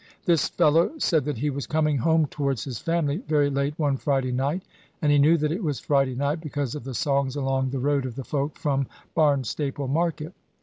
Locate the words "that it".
5.37-5.61